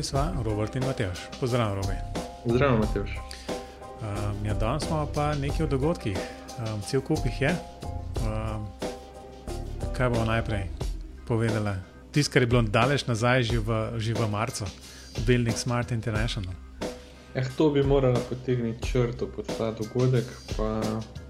[0.00, 1.18] vami sva Robert in Mateoš.
[1.40, 1.96] Pozdravljen, Robi.
[2.46, 3.10] Zdravo, Mateoš.
[3.10, 6.16] Um, ja, danes smo pa nekaj o dogodkih,
[6.58, 7.50] um, cel kup jih je.
[8.24, 8.64] Um,
[9.92, 10.64] kaj bomo najprej
[11.28, 11.74] povedali?
[12.12, 14.64] Tisto, kar je bilo daleč nazaj, že v, že v marcu,
[15.26, 16.54] Building Smart International.
[17.34, 20.24] Eh, to bi morala potegniti črto pod ta dogodek,
[20.56, 20.80] pa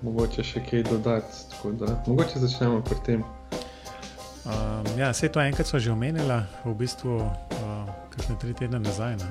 [0.03, 1.43] mogoče še kaj dodati.
[1.75, 3.25] Da, mogoče začnemo pri tem.
[4.45, 7.29] Um, ja, vse to enkrat smo že omenili, v bistvu uh,
[8.09, 9.27] kakšne tri tedne nazaj, uh,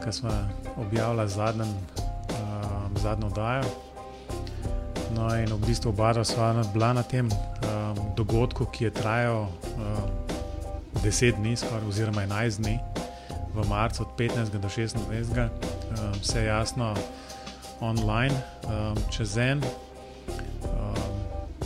[0.00, 0.32] ko smo
[0.80, 3.68] objavili zadnjem, uh, zadnjo oddajo.
[5.14, 10.10] No, in v bistvu oba sva bila na tem um, dogodku, ki je trajal um,
[11.04, 12.80] 10 dni, skoraj, oziroma 11 dni,
[13.54, 15.12] v marcu od 15 do 26, um,
[16.18, 16.94] vse jasno,
[17.80, 19.62] online, um, čez en.
[20.72, 21.14] Um,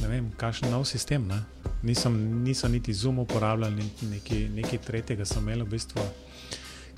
[0.03, 1.25] ne vem, kakšen nov sistem.
[1.25, 1.41] Ne?
[1.83, 6.03] Nisem, nisem niti Zoom uporabljal, niti nekaj tretjega sem imel v bistvu,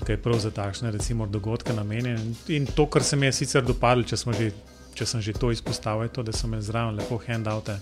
[0.01, 2.35] kaj je prav za takšne recimo, dogodke namenjen.
[2.47, 4.51] In to, kar se mi je sicer dopadlo, če, že,
[4.97, 7.77] če sem že to izpostavil, je to, da so imeli zraven lepo handoute,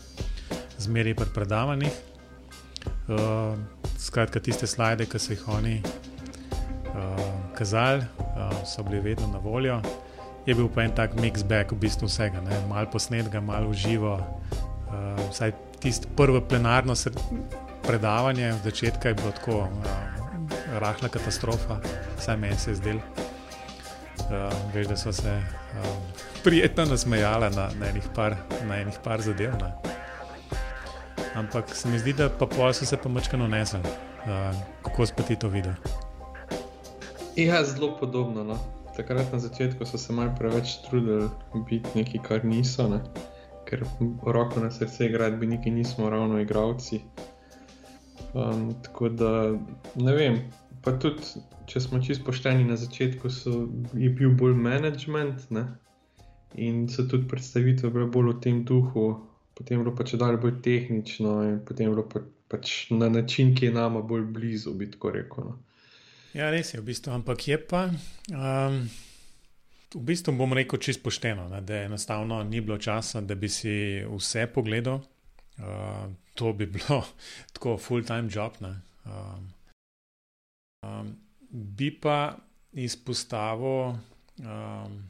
[0.80, 2.06] zmeraj pri predavanjih.
[3.10, 3.56] Uh,
[3.98, 7.24] skratka, tiste slide, ki so jih oni uh,
[7.58, 8.06] kazali,
[8.36, 9.80] uh, so bili vedno na voljo.
[10.46, 15.26] Je bil pa en tak mix back, v bistvu vsega, malo posnetka, malo uživo, uh,
[15.32, 16.94] vsaj tisto prvo plenarno
[17.88, 19.68] predavanje, od začetka je bilo tako uh,
[20.80, 21.80] rahla katastrofa,
[22.18, 22.98] vsaj meni se je zdel.
[22.98, 25.86] Uh, veš, da so se uh,
[26.44, 28.36] prijetno nasmejali na, na, enih par,
[28.68, 29.54] na enih par zadev.
[29.62, 29.74] Ne.
[31.36, 33.80] Ampak se mi zdi, da pa pol so se pa mačkano nesli.
[33.80, 35.74] Uh, kako si ti to videl?
[37.36, 38.44] Ja, zelo podobno.
[38.44, 38.58] No.
[38.98, 41.30] Takrat na začetku so se malo preveč trudili
[41.70, 42.88] biti nekaj, kar niso.
[42.88, 43.00] Ne
[43.70, 43.84] ker
[44.26, 47.02] roko na srce gradbeniki nismo ravno igravci.
[48.34, 49.60] Um, tako da
[49.96, 50.40] ne vem.
[50.84, 51.22] Pa tudi,
[51.68, 55.68] če smo čisto pošteni na začetku, so, je bil bolj management ne?
[56.56, 59.04] in so tudi predstavitve bile bolj v tem duhu,
[59.58, 63.10] potem je bilo pa če dalje bolj tehnično in potem je bilo pa, pač na
[63.10, 65.52] način, ki je nama bolj blizu, bi tako rekel.
[65.52, 65.60] No?
[66.34, 67.90] Ja, res je v bistvu, ampak je pa.
[68.34, 68.82] Um...
[69.96, 74.04] V bistvu bom rekel čisto pošteno, ne, da enostavno ni bilo časa, da bi si
[74.06, 75.02] vse pogledal.
[75.60, 77.04] Uh, to bi bilo
[77.54, 78.54] tako full-time job.
[78.62, 79.50] Um,
[80.86, 81.16] um,
[81.50, 82.38] bi pa
[82.72, 83.96] izpostavil
[84.46, 85.02] um,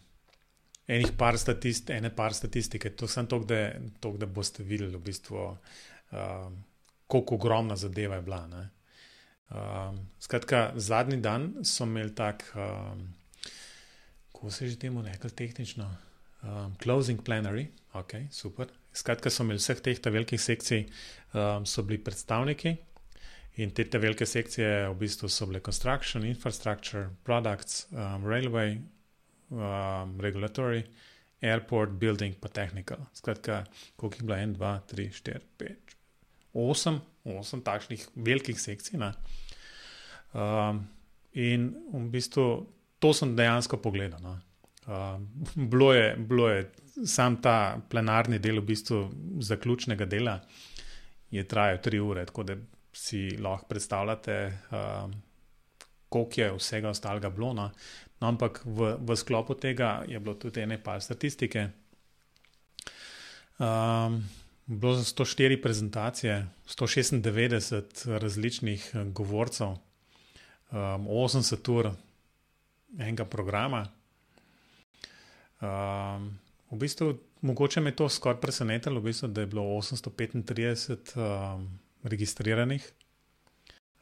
[0.88, 5.03] enih par statist, ene par statistike, to sem to, da, to, da boste videli, v
[5.06, 5.45] bistvu,
[6.12, 6.57] um,
[7.07, 8.41] koliko ogromna zadeva je bila.
[9.50, 12.47] Um, skratka, zadnji dan so imeli tak.
[12.56, 13.19] Um,
[14.39, 15.95] kako se že temu reče, tehnično.
[16.44, 18.67] Um, closing plenary, ok, super.
[18.94, 20.85] Skratka, so imeli vseh teh velikih sekcij,
[21.33, 22.72] um, so bili predstavniki
[23.59, 28.79] in te, te velike sekcije v bistvu so bile construction, infrastructure, products, um, railway,
[29.51, 30.85] um, regulatory,
[31.41, 33.09] airport, building, pa technical.
[33.13, 35.95] Skratka, koliko je bilo, en, dva, tri, štiri, pet,
[36.53, 39.03] osem, osem takšnih velikih sekcij.
[40.31, 40.85] Um,
[41.35, 42.51] in v bistvu
[42.99, 44.19] to sem dejansko pogledal.
[44.23, 44.39] No.
[44.89, 45.21] Uh,
[45.55, 46.71] bilo, je, bilo je
[47.05, 48.99] sam ta plenarni del, v bistvu
[49.45, 50.39] zaključnega dela,
[51.31, 52.55] je trajal tri ure, tako da
[52.93, 54.38] si lahko predstavljate,
[54.71, 55.11] uh,
[56.09, 57.53] koliko je vsega ostalega bilo.
[57.53, 57.69] No.
[58.19, 61.69] No, ampak v, v sklopu tega je bilo tudi nekaj statistike.
[63.59, 64.23] Um,
[64.65, 71.91] bilo je 104 prezentacije, 196 različnih govorcev, um, 80 ur
[72.97, 73.83] enega programa.
[75.61, 76.31] Um,
[76.72, 81.68] v bistvu, mogoče me je to skoraj presenetilo, v bistvu, da je bilo 835 um,
[82.03, 82.91] registriranih.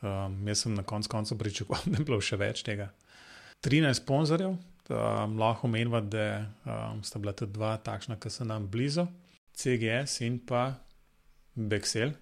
[0.02, 2.92] Um, jaz sem na koncu koncev pričakoval, da je bilo še več tega.
[3.66, 8.68] 13 sponzorjev, um, lahko menimo, da um, sta bila tudi dva takšna, ki so nam
[8.70, 9.08] blizu,
[9.58, 10.70] CGS in pa
[11.56, 12.14] Bexel.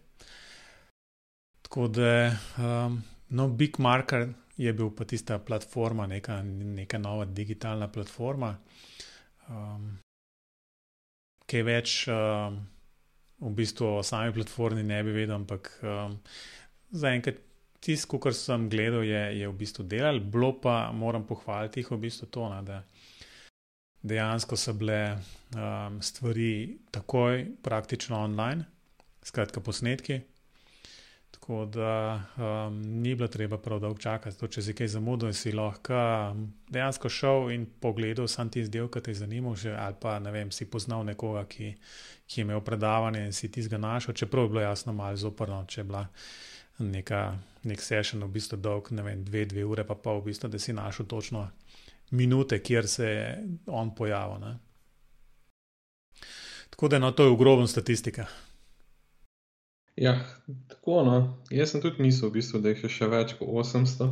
[1.67, 2.31] Tako da,
[2.61, 3.01] um,
[3.35, 8.55] no, Big Marker je bil pa tista platforma, neka, neka nova digitalna platforma.
[9.49, 9.89] Um,
[11.45, 12.61] kaj več um,
[13.45, 16.15] v bistvu o sami platformi ne bi vedel, ampak um,
[16.95, 17.41] zaenkrat
[17.85, 20.19] tisto, kar sem gledal, je, je v bistvu delal.
[20.19, 22.81] Bilo pa moram pohvaliti jih v bistvu to, na, da
[24.05, 28.65] dejansko so bile um, stvari takoj, praktično online,
[29.25, 30.21] skratka posnetki.
[31.35, 34.37] Tako da um, ni bilo treba prav dolgo čakati.
[34.39, 35.97] To, če si kaj zamudil, si lahko
[36.31, 40.15] um, dejansko šel in pogledal sam ti izdelek, ki te je zanimal, že, ali pa
[40.31, 41.73] vem, si poznal nekoga, ki,
[42.25, 45.59] ki je imel predavanje in si ti ga našel, čeprav je bilo jasno malo zoprno,
[45.67, 46.05] če je bila
[46.79, 47.21] neka,
[47.67, 50.59] nek session, v bistvu dolg, ne vem, dve, dve ure, pa pa v bistvu, da
[50.59, 51.49] si našel točno
[52.15, 53.27] minute, kjer se je
[53.67, 54.39] on pojavil.
[54.39, 54.55] Ne.
[56.69, 58.25] Tako da no, to je ogromna statistika.
[59.95, 60.19] Ja,
[60.67, 61.43] tako no.
[61.49, 64.09] Jaz sem tudi mislil, v bistvu, da jih je še več kot 800.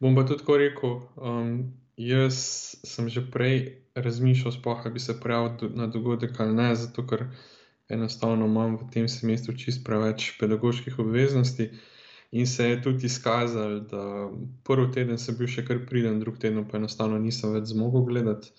[0.00, 1.50] Bom pa tudi tako rekel, um,
[2.00, 2.40] jaz
[2.88, 7.26] sem že prej razmišljal, spoha bi se prijavil na dogodek ali ne, zato ker
[7.92, 11.70] enostavno imam v tem semestru čist preveč pedagoških obveznosti.
[12.32, 14.30] In se je tudi izkazalo, da
[14.64, 18.52] prvi teden sem bil še kar priden, drugi teden pa enostavno nisem več zmogel gledati.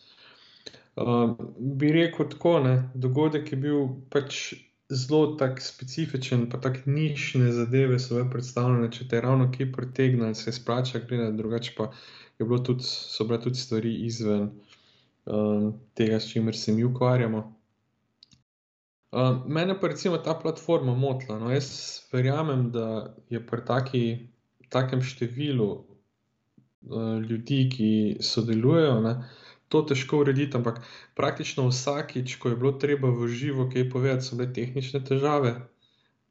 [0.99, 4.51] Uh, bi rekel tako, ne, dogodek je bil pač
[4.91, 10.33] zelo tak specifičen, pa tako nišne zadeve so bile predstavljene, če te ravno ki pritegne,
[10.35, 11.91] se splača gledati, drugače pa
[12.39, 14.49] bilo tudi, so bile tudi stvari izven
[15.25, 17.43] um, tega, s čimer se mi ukvarjamo.
[19.11, 21.39] Um, mene pa recimo ta platforma motila.
[21.39, 24.03] No, jaz verjamem, da je pri taki,
[24.69, 27.91] takem številu uh, ljudi, ki
[28.23, 29.40] sodelujejo, ne, uh,
[29.71, 30.81] to težko urediti, ampak
[31.15, 35.55] praktično vsakič, ko je bilo treba v živo kaj povedati, so bile tehnične težave.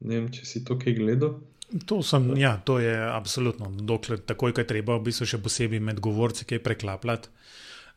[0.05, 1.39] Ne vem, če si to kaj gledal.
[1.87, 3.71] To, sem, ja, to je absolutno.
[3.71, 7.31] Dokler takoj, ko je treba, v bistvu še posebej med govorci, kaj preklapljati.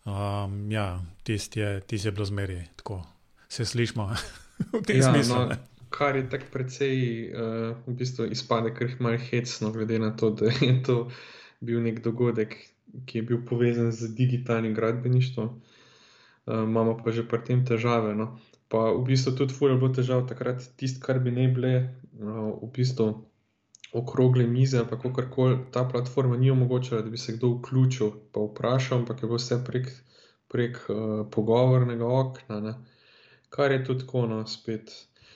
[0.05, 3.01] Um, ja, tisti je, tist je bilo zmeraj tako.
[3.49, 4.09] Se slišmo
[4.79, 5.41] v tem ja, smislu.
[5.49, 5.57] No,
[5.95, 6.97] kar je tako precej,
[7.33, 10.99] uh, v bistvu izpade, ker jih malo hecno, glede na to, da je to
[11.65, 12.57] bil nek dogodek,
[13.07, 18.15] ki je bil povezan z digitalnim gradbeništvom, uh, imamo pa že pri tem težave.
[18.15, 18.39] No.
[18.69, 21.73] Pa v bistvu tudi fulje bilo težav takrat, tisto, kar bi ne bile,
[22.21, 23.09] uh, v bistvu
[23.95, 28.41] okrogle mize ali kako koli, ta platforma ni omogočala, da bi se kdo vključil pa
[28.41, 29.91] vprašal, ampak je bilo vse prek,
[30.51, 32.75] prek uh, pogovornega okna, ne.
[33.51, 34.91] kar je tudi tako, no, spet.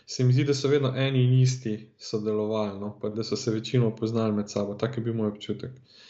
[0.06, 3.52] Se mi zdi, da so vedno eni in isti sodelovali, no, pa da so se
[3.52, 4.74] večino poznali med sabo.
[4.74, 5.70] Tak je bil moj občutek.
[5.70, 6.08] Uh,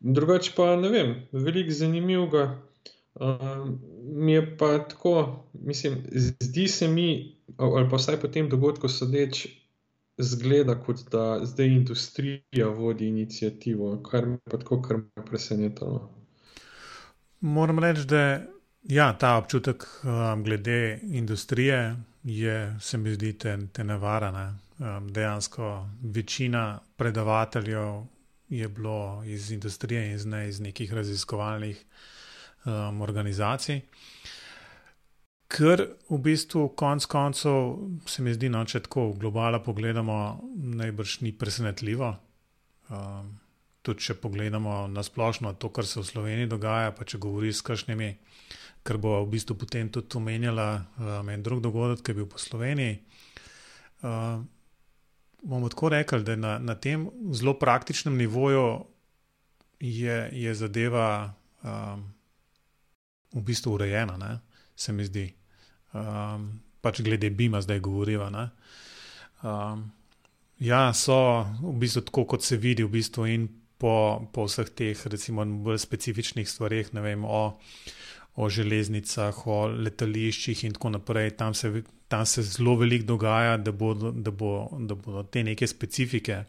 [0.00, 2.60] drugače pa ne vem, veliko zanimivega.
[3.14, 3.68] Uh,
[4.02, 6.02] mi je pa tako, mislim,
[6.40, 9.46] zdi se mi, ali pa vsaj po tem dogodku sodeč,
[10.18, 16.10] zgleda kot da zdaj industrija vodi inicijativo, kar me pa tako kar me presenetilo.
[17.40, 18.40] Moram reči, da
[18.82, 24.54] ja, ta občutek um, glede industrije je, se mi zdi, te, te nevarane.
[24.78, 28.02] Um, dejansko večina predavateljev
[28.58, 31.84] je bilo iz industrije in ne iz nekih raziskovalnih
[32.64, 33.80] um, organizacij.
[35.54, 37.76] Ker v bistvu konec koncev
[38.10, 40.16] se mi zdi, no, če tako globalno pogledamo,
[40.80, 42.14] najbrž ni presenetljivo.
[42.90, 43.34] Um,
[43.84, 47.62] tudi če pogledamo na splošno to, kar se v Sloveniji dogaja, pa če govori s
[47.62, 48.10] kakšnimi,
[48.82, 52.40] kar bo v bistvu potem tudi omenjala um, en drug dogodek, ki je bil po
[52.40, 52.98] Sloveniji.
[54.04, 54.48] Um,
[55.44, 58.84] bomo tako rekli, da na, na tem zelo praktičnem nivoju
[59.80, 62.04] je, je zadeva um,
[63.34, 64.38] v bistvu urejena, ne?
[64.76, 65.28] se mi zdi.
[65.92, 66.48] Um,
[66.80, 68.30] pač glede Bima zdaj govoriva.
[69.42, 69.84] Um,
[70.58, 73.46] ja, so v bistvu tako, kot se vidi, v bistvu in
[73.78, 77.54] po, po vseh teh, recimo, bolj specifičnih stvareh, ne vem, o,
[78.34, 81.36] o železnicah, o letališčih in tako naprej.
[81.38, 81.70] Tam se
[82.08, 86.44] tam se zelo veliko dogaja, da bodo, da, bo, da bodo te neke specifike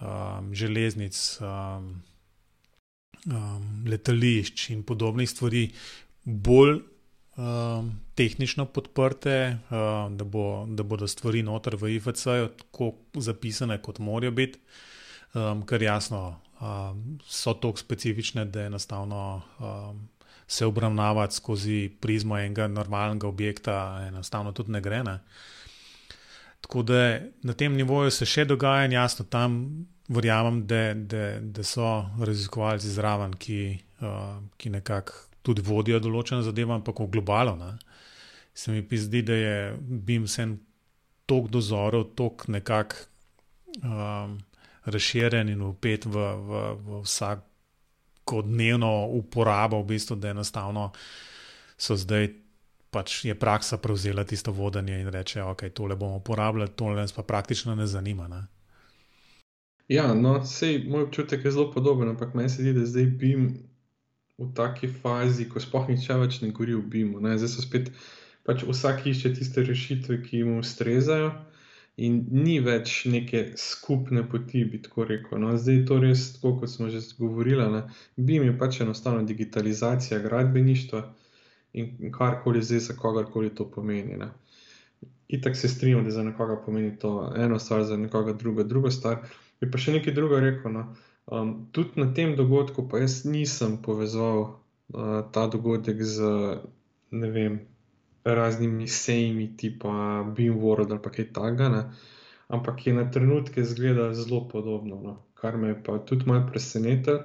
[0.00, 2.02] um, železnic, um,
[3.26, 5.70] um, letališč in podobnih stvari
[6.24, 6.80] bolj
[7.36, 13.98] um, tehnično podprte, um, da, bo, da bodo stvari noter v IFC-ju tako zapisane, kot
[13.98, 14.60] morajo biti,
[15.34, 19.40] um, ker jasno um, so tako specifične, da enostavno.
[19.58, 20.04] Um,
[20.46, 25.02] se obravnavati skozi prizmo enega normalnega objekta, enostavno tudi ne gre.
[25.02, 25.18] Ne?
[26.60, 29.58] Tako da na tem nivoju se še dogaja in jasno tam
[30.08, 31.88] verjamem, da, da, da so
[32.22, 37.56] raziskovalci zraven, ki, uh, ki nekako tudi vodijo določene zadeve, ampak v globalu.
[37.58, 37.72] Ne?
[38.54, 40.56] Se mi pa zdi, da je BIM vsem
[41.26, 43.06] tok dozorov, tok nekako
[43.82, 44.38] um,
[44.86, 47.45] razširjen in upet v, v, v vsak
[48.26, 50.90] kot dnevno uporabo, v bistvu, da enostavno
[51.78, 52.28] so zdaj
[52.90, 57.22] pač je praksa prevzela tisto vodenje in reče, ok, tole bomo uporabljali, tole nas pa
[57.22, 58.28] praktično ne zanima.
[58.28, 58.46] Ne?
[59.92, 63.48] Ja, no, sej moj občutek je zelo podoben, ampak meni se zdi, da zdaj bim
[64.38, 67.20] v taki fazi, ko sploh niče več ne gori v bimu.
[67.20, 67.92] Zdaj so spet,
[68.48, 71.34] pač vsak išče tiste rešitve, ki mu ustrezajo
[71.96, 75.38] in ni več neke skupne poti, bi tako rekel.
[75.40, 77.82] No, zdaj je to res tako, kot smo že govorili.
[78.16, 81.02] BIM je pač enostavno digitalizacija gradbeništva
[81.72, 84.16] in karkoli zdaj za kogarkoli to pomeni.
[84.16, 84.32] Ne.
[85.28, 89.24] itak se strinjam, da za nekoga pomeni to eno stvar, za nekoga drugo, drugo stvar.
[89.60, 90.72] Bi pa še nekaj drugo rekel.
[90.72, 90.84] No.
[91.26, 96.28] Um, tudi na tem dogodku, pa jaz nisem povezal uh, ta dogodek z
[97.10, 97.60] ne vem,
[98.26, 101.84] raznimi sejmi, tipa Beamworld ali kaj takega,
[102.48, 105.16] ampak je na trenutke izgledalo zelo podobno, no.
[105.34, 107.22] kar me je pa tudi malo presenetilo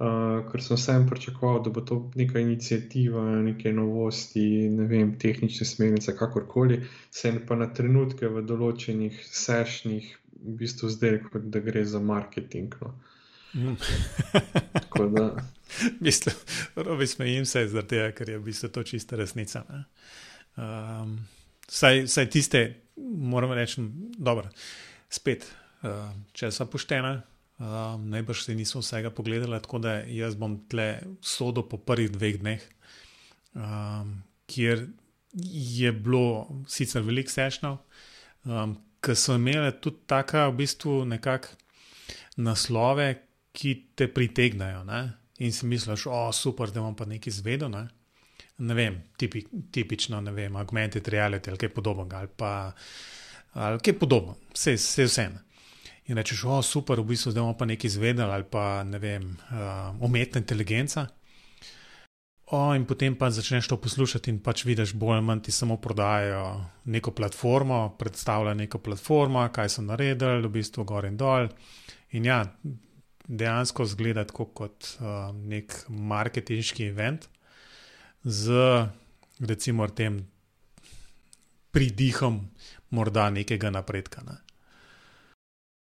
[0.00, 5.66] uh, ker sem vsem pričakoval, da bo to neka inicijativa, neke novosti, ne vem, tehnične
[5.66, 10.10] smernice, kakorkoli, se je pa na trenutke v določenih sešnjih
[10.40, 11.20] v bistvu zdaj,
[11.52, 12.76] da gre za marketing.
[12.80, 12.94] No.
[13.54, 13.76] Mm.
[15.00, 15.30] Da.
[16.00, 16.34] Mislim,
[16.76, 19.62] da smejim se zaradi tega, ker je v bistvu to čista resnica.
[20.56, 21.14] Um,
[21.68, 22.60] saj, saj tiste,
[22.96, 23.80] moramo reči,
[24.18, 24.50] dobro,
[25.08, 25.46] spet,
[25.82, 27.14] uh, če so poštene,
[27.60, 32.38] Um, Najbrž si nismo vsega pogledali, tako da jaz bom tle sodo po prvih dveh
[32.40, 32.62] dneh,
[33.52, 34.14] um,
[34.48, 34.86] kjer
[35.76, 37.76] je bilo sicer veliko sešnjev,
[38.48, 38.72] um,
[39.04, 41.50] ki so imeli tudi taka v bistvu nekak
[42.40, 43.10] naslove,
[43.52, 44.84] ki te pritegnajo.
[44.84, 45.00] Ne?
[45.44, 47.72] In si misliš, o super, da bom pa nekaj izvedel.
[47.72, 47.88] Ne?
[48.60, 49.40] ne vem, tipi,
[49.72, 52.50] tipično, ne vem, augmented reality ali kaj podobnega, ali pa
[53.56, 55.40] ali kaj podobno, vse, vse vseeno
[56.10, 59.30] in rečeš, o, super, v bistvu zdaj bomo pa nekaj izvedeli ali pa ne vem,
[59.30, 61.06] uh, umetna inteligenca.
[62.50, 65.76] O, in potem pa začneš to poslušati in pač vidiš, bolj ali manj ti samo
[65.78, 71.46] prodajajo neko platformo, predstavljajo neko platformo, kaj so naredili, v bistvu gor in dol.
[72.18, 72.42] In ja,
[73.28, 77.28] dejansko zgleda kot uh, nek marketinški event
[78.24, 78.52] z,
[79.40, 80.26] recimo, tem
[81.70, 82.40] pridihom
[82.90, 84.22] morda nekega napredka.
[84.26, 84.38] Ne.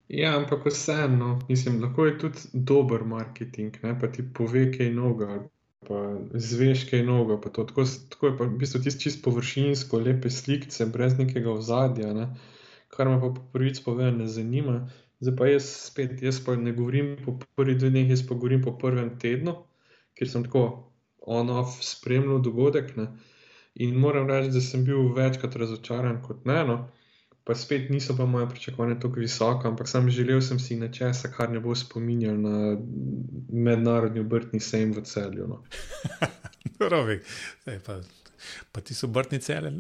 [0.09, 3.93] Ja, ampak vseeno, mislim, lahko je tudi dober marketing, ne?
[3.99, 5.43] pa ti pove, kaj je noga,
[5.87, 5.99] pa
[6.33, 7.37] zveš, kaj je noga.
[7.49, 12.13] To, tako, tako je pa v bistvu tisto čisto površinsko, lepe slike, brez nekega ozadja,
[12.13, 12.31] ne?
[12.89, 14.89] kar me pa po prvič pove, ne zanima.
[15.19, 18.61] Zdaj pa jaz spet, jaz pa ne govorim po prvih dveh dneh, jaz pa govorim
[18.63, 19.55] po prvem tednu,
[20.15, 20.63] ker sem tako
[21.19, 22.95] on-off spremljal dogodek.
[22.97, 23.09] Ne?
[23.83, 26.63] In moram reči, da sem bil večkrat razočaran kot ne.
[26.71, 26.79] No?
[27.49, 31.49] pa spet niso pa moje pričakovanja tako visoke, ampak sam želel sem si nečesa, kar
[31.49, 32.77] ne bo spominjal na
[33.49, 35.47] mednarodni obrtni sejem v celju.
[35.47, 35.63] No.
[36.91, 37.19] Rovi,
[37.85, 37.97] pa,
[38.71, 39.71] pa ti so obrtni celje,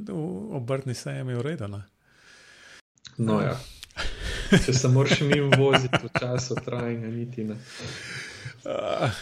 [0.51, 1.83] obrtni sejem je urejeno.
[3.17, 3.59] No, ja.
[4.49, 7.57] Če se moraš mi voziti v času trajanja, niti ne.
[8.65, 9.19] Uh,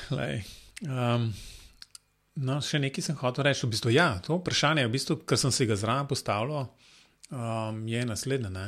[0.87, 1.25] um,
[2.47, 3.65] no, še nekaj sem hotel reči.
[3.67, 6.69] V bistvu, ja, to vprašanje, v bistvu, ki sem si ga zraven postavljal,
[7.31, 8.53] um, je naslednje.
[8.53, 8.67] Ne?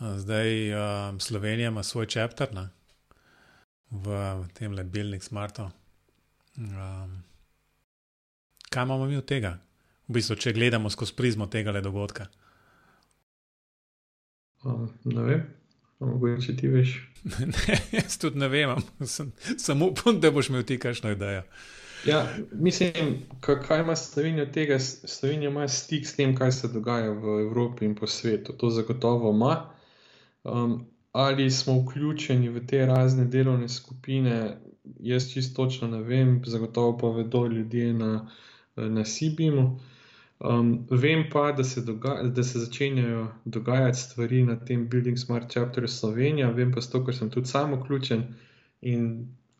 [0.00, 2.68] Zdaj um, Slovenija ima svoj čepter ne?
[3.94, 5.68] v tem le Building Smartu.
[6.58, 7.20] Um,
[8.70, 9.58] kaj imamo mi od tega,
[10.08, 12.26] v bistvu, če gledamo skozi prizmo tega dogodka?
[14.64, 15.44] Um, ne vem,
[16.04, 16.96] mogoče ti veš.
[17.54, 21.42] ne, jaz tudi ne vem, sem, sem upam, da boš imel ti kakšno idejo.
[22.06, 24.78] Ja, mislim, kaj ima Slovenija od tega?
[24.78, 28.52] Slovenija ima stik s tem, kaj se dogaja v Evropi in po svetu.
[28.52, 29.70] To zagotovo ima.
[30.44, 34.58] Um, ali smo vključeni v te razne delovne skupine,
[35.00, 38.30] jaz čisto točno ne vem, zagotovo pa vedo ljudje na,
[38.76, 39.80] na Sibimu.
[40.40, 41.80] Um, vem pa, da se,
[42.34, 47.14] da se začenjajo dogajati stvari na tem Building Smart Chapter Slovenija, vem pa to, ker
[47.14, 48.26] sem tudi sam vključen.
[48.82, 49.06] In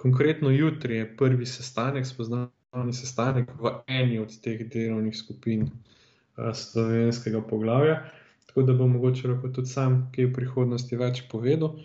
[0.05, 7.41] Konkretno jutri je prvi sestanek, spoznavni sestanek v eni od teh delovnih skupin uh, slovenskega
[7.49, 8.03] poglavja.
[8.47, 11.79] Tako da bom mogoče lahko tudi sam, ki je v prihodnosti več povedal.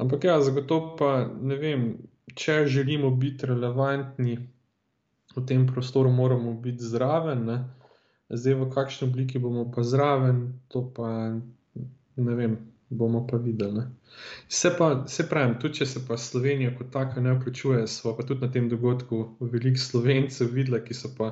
[0.00, 1.84] Ampak ja, zagotovo pa ne vem,
[2.32, 4.38] če želimo biti relevantni
[5.36, 7.44] v tem prostoru, moramo biti zraven.
[7.50, 7.58] Ne?
[8.30, 11.08] Zdaj, v kakšni obliki bomo pa zraven, to pa
[12.18, 12.56] ne vem
[12.90, 13.82] bomo pa videli.
[14.50, 18.22] Se pa, se pravim, tudi če se pa Slovenija kot taka ne vključuje, smo pa
[18.22, 21.30] tudi na tem dogodku veliko slovencev videli, ki so pa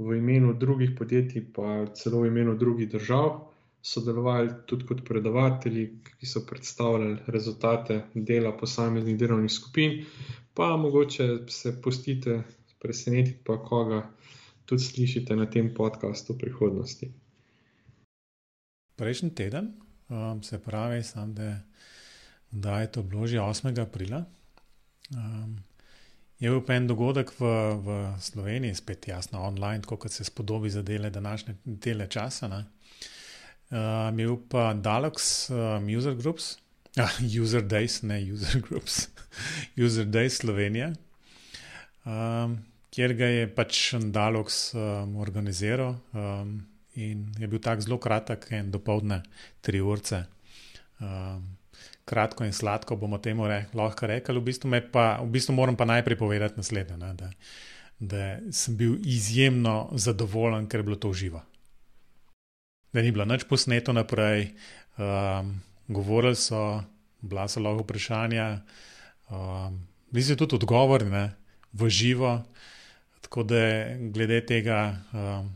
[0.00, 3.30] v imenu drugih podjetij, pa celo v imenu drugih držav
[3.82, 10.00] sodelovali tudi kot predavatelji, ki so predstavljali rezultate dela posameznih delovnih skupin.
[10.54, 12.42] Pa mogoče se pustite
[12.78, 14.02] presenetiti, pa koga
[14.70, 17.10] tudi slišite na tem podkastu v prihodnosti.
[18.94, 19.74] Prejšnji teden
[20.06, 21.58] um, se pravi, sam, da,
[22.50, 23.74] da je to bilo že 8.
[23.82, 24.22] aprila.
[25.10, 25.58] Um,
[26.38, 27.50] je bil pa en dogodek v,
[27.82, 27.88] v
[28.22, 32.46] Sloveniji, spet jasno, online, kot se spodobi za dele današnje dele časa.
[32.46, 36.56] Um, je bil pa Dalox um, User Groups,
[37.02, 39.08] ah, User Days, ne User Groups,
[39.84, 40.94] User Days Slovenija.
[42.06, 46.58] Um, Ker ga je pač Dalox um, organiziral, um,
[46.98, 49.22] in je bil tako zelo kratek, en dopoledne,
[49.62, 50.24] tri urce.
[50.98, 51.56] Um,
[52.10, 54.38] kratko in sladko bomo temu re, lahko rekli.
[54.38, 57.30] V bistvu, pa, v bistvu moram pa najprej povedati naslednje, ne, da,
[58.00, 61.42] da sem bil izjemno zadovoljen, ker je bilo to živo.
[62.90, 64.50] Da ni bilo nič posneto naprej,
[64.98, 65.54] um,
[65.86, 66.82] govorili so,
[67.22, 68.48] bila so lahko vprašanja,
[69.30, 69.78] um,
[70.10, 71.28] bili so tudi odgovori ne,
[71.72, 72.40] v živo.
[73.30, 75.50] Tako da glede tega um,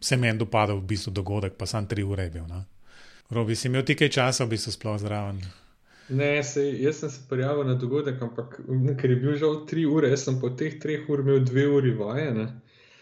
[0.00, 2.44] se meni dopadal v bistvu dogodek, pa sem tri ure bil.
[2.46, 2.60] No.
[3.34, 5.40] Robi si imel ti kaj časa, v bistvu sploh zraven.
[6.14, 8.60] Ne, sej, jaz sem se prijavil na dogodek, ampak
[9.00, 11.96] ker je bil žal tri ure, jaz sem po teh treh ur imel dve uri
[11.98, 12.30] vaje.
[12.34, 12.46] Ne?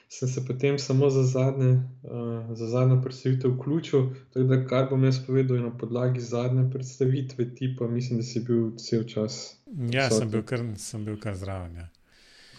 [0.09, 1.75] Sem se potem samo za zadnje,
[2.09, 4.09] uh, za zadnjo predstavitev vključil.
[4.33, 8.25] Tako da, kar bom jaz povedal, je na podlagi zadnje predstavitve, ti pa mislim, da
[8.25, 9.61] si bil cel čas.
[9.93, 11.77] Ja, sem bil, kar, sem bil kar zraven.
[11.77, 11.91] Ja.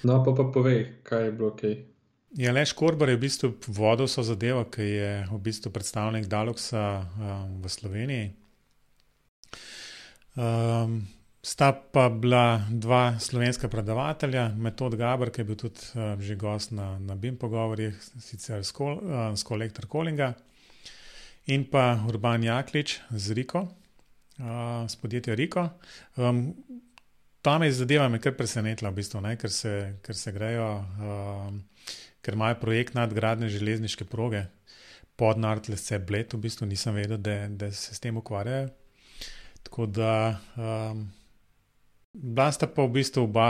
[0.03, 1.63] No, pa pa povej, kaj je bilo ok.
[2.37, 7.01] Ja, Leš Korbar je v bistvu vodil so zadevo, ki je v bistvu predstavnik Daloksa
[7.01, 8.27] um, v Sloveniji.
[10.37, 11.09] Um,
[11.41, 16.71] sta pa bila dva slovenska predavatelja, Metod Gabr, ki je bil tudi uh, že gost
[16.71, 20.35] na, na BIM pogovorjih, sicer s uh, kolektor Kolinga,
[21.49, 25.65] in pa Urban Jaklič z Riko, uh, s podjetja Riko.
[26.15, 26.53] Um,
[27.41, 30.69] tam je zadeva me kar presenetila, v bistvu, ne, ker, se, ker se grejo,
[30.99, 31.61] um,
[32.21, 34.45] ker imajo projekt nadgradne železniške proge
[35.19, 38.69] pod Nartlesce Bled, v bistvu nisem vedel, da, da se s tem ukvarjajo.
[39.63, 41.07] Tako da, um,
[42.13, 43.49] bila sta pa v bistvu oba,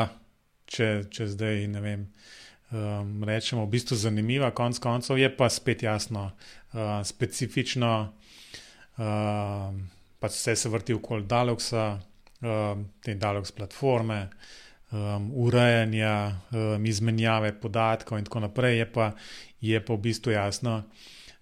[0.70, 2.06] če, če zdaj ne vem.
[2.70, 6.28] Um, rečemo, v bistvu zanimiva, konc koncev je pa spet jasno,
[6.74, 7.94] uh, specifično,
[9.02, 9.72] uh,
[10.22, 11.88] pač vse se vrti okoli Daloksa,
[12.42, 14.30] uh, te Daloks platforme,
[14.92, 16.16] um, urejanja,
[16.52, 18.78] um, izmenjave podatkov in tako naprej.
[18.78, 19.12] Je pa,
[19.62, 20.82] je pa v bistvu jasno,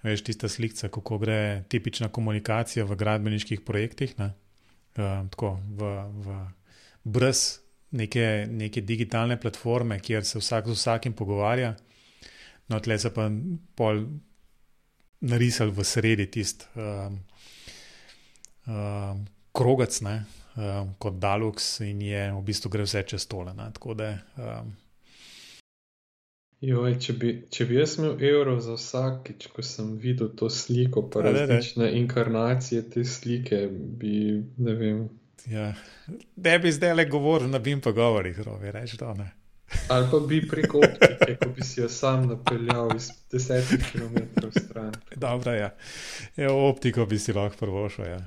[0.04, 4.18] veš, tista slika, kako gre tipična komunikacija v gradbeniških projektih.
[4.20, 4.34] Ne?
[4.98, 5.82] uh, tako, v,
[6.26, 6.38] v,
[7.04, 7.60] brez
[7.92, 11.76] neke, neke digitalne platforme, kjer se vsak z vsakim pogovarja.
[12.68, 13.30] No, tle se pa
[13.76, 14.04] pol
[15.24, 17.22] narisal v sredi tisti um,
[18.68, 19.24] um,
[19.56, 20.18] krogac, ne,
[20.58, 23.54] um, kot Dalux, in je v bistvu gre vse čez stole.
[23.58, 24.12] Ne, da.
[24.38, 24.76] Um,
[26.58, 31.04] Joj, če, bi, če bi jaz imel evro za vsakič, ko sem videl to sliko,
[31.14, 35.04] pa različne inkarnacije te slike, bi ne vem.
[35.46, 35.68] Ja.
[36.36, 39.30] Ne bi zdaj le govoril na BIM pogovorih, rovi, reči to ne.
[39.94, 44.96] Ali pa bi preko optike, ko bi si jo sam napeljal iz desetih km stran.
[45.16, 45.70] Dobro, ja.
[46.38, 46.54] ja.
[46.54, 48.20] Optiko bi si lahko prvošel, ja.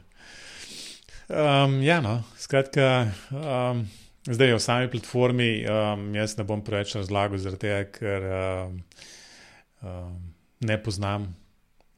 [1.31, 3.09] Um, ja, no, skratka.
[3.31, 3.87] Um,
[4.27, 8.75] Zdaj, o sami platformi, um, jaz ne bom preveč razlagal, tega, ker um,
[9.81, 10.19] um,
[10.61, 11.31] ne poznam.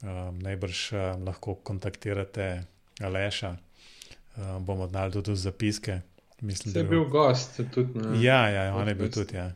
[0.03, 2.63] Um, najbrž um, lahko kontaktirate
[3.03, 3.51] Aleša,
[4.37, 5.99] um, bomo dali tudi zapiske.
[6.43, 8.15] Mislim, je bil gost tudi na.
[8.23, 9.37] Ja, ja, on je bil tudi.
[9.37, 9.51] Ja.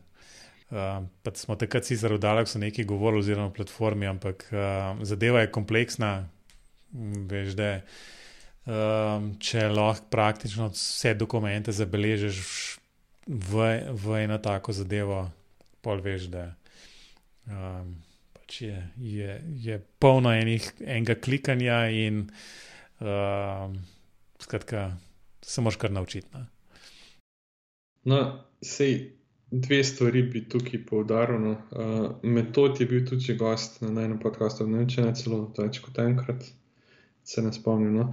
[0.71, 5.41] Um, smo takrat si zarodali, da so neki govorili oziroma o platformi, ampak um, zadeva
[5.41, 6.29] je kompleksna.
[7.31, 7.83] Veš, da je
[8.66, 12.38] um, če lahko praktično vse dokumente zabeležiš
[13.26, 15.24] v, v eno tako zadevo,
[15.83, 16.48] pol veš, da
[17.50, 17.96] um,
[18.37, 22.26] pač je, je, je polno enih, enega klikanja in
[23.00, 23.79] um,
[24.42, 24.90] skratka,
[25.42, 26.29] se moraš kar naučiti.
[26.35, 26.46] Ne?
[28.07, 28.24] No,
[28.62, 29.12] sej.
[29.50, 31.38] Dve stvari bi tukaj poudaril.
[31.38, 31.50] No.
[31.70, 35.79] Uh, metod je bil tudi gost na enem podkastu, ne vem, če ne celo več
[35.85, 36.48] kot enkrat,
[37.27, 37.95] se ne spomnim.
[37.97, 38.12] No.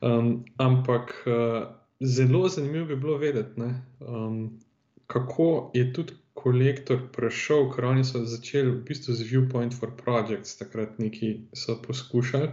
[0.00, 1.68] Um, ampak uh,
[2.00, 3.60] zelo zanimivo bi bilo vedeti,
[4.00, 4.60] um,
[5.06, 10.56] kako je tudi kolektor prešel, ker oni so začeli v bistvu z Viewpoint for Projects,
[10.58, 12.48] takrat neki so poskušali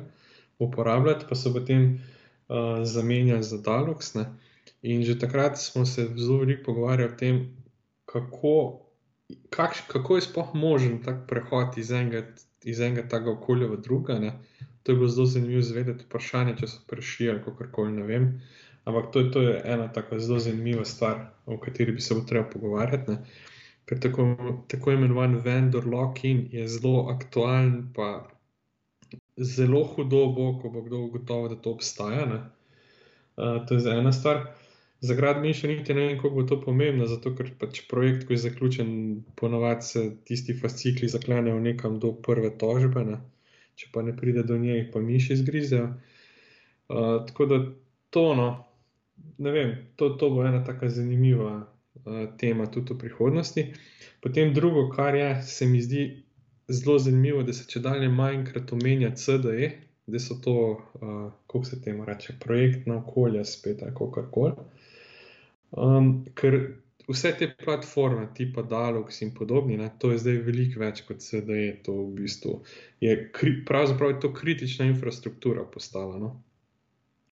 [0.59, 4.13] uporabljati, pa so potem uh, zamenjali za Dalux.
[4.15, 4.25] Ne?
[4.81, 7.39] In že takrat smo se zelo veliko pogovarjali o tem,
[8.05, 8.81] kako,
[9.49, 12.25] kakš, kako je sploh možen tak prehod iz enega,
[12.63, 14.19] iz enega tega okolja v druga.
[14.89, 18.23] To je bilo zelo zanimivo zvedeti, vprašanje, če so prišli ali kako koli ne vem.
[18.89, 22.47] Ampak to, to je ena tako zelo zanimiva stvar, o kateri bi se bo treba
[22.49, 23.11] pogovarjati.
[23.11, 23.19] Ne?
[23.85, 24.25] Ker tako,
[24.73, 28.09] tako imenovan vendor lock-in je zelo aktualen, pa
[29.37, 32.25] zelo hudo bo, ko bo kdo ugotovil, da to obstaja.
[33.37, 34.47] Uh, to je ena stvar.
[35.05, 38.45] Za gradbeništvo niti ne vem, kako bo to pomembno, zato ker pač projekt, ko je
[38.49, 38.89] zaključen,
[39.37, 43.05] ponovadi se tisti fascikli zaklenejo nekam do prve tožbe.
[43.05, 43.27] Ne?
[43.79, 45.91] Če pa ne pride do nje, pa miši zgrizejo.
[46.89, 47.59] Uh, tako da
[48.09, 48.47] to, no,
[49.37, 53.65] ne vem, to, to bo ena tako zanimiva uh, tema tudi v prihodnosti.
[54.19, 56.09] Potem drugo, kar je, se mi zdi
[56.67, 59.71] zelo zanimivo, da se če dalje manjkrat omenja CDE,
[60.09, 60.57] da so to,
[60.99, 61.15] uh,
[61.47, 64.67] kako se temu reče, projektna okolja, spet ali kar koli.
[65.71, 66.59] Um, ker
[67.09, 71.79] vse te platforme, tipa Dalux in podobni, ne, to je zdaj veliko več kot CDE,
[71.85, 72.59] to v bistvu
[73.01, 76.19] je kri, pravzaprav je to kritična infrastruktura postala.
[76.21, 76.35] No.